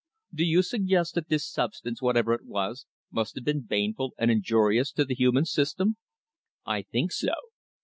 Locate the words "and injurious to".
4.17-5.05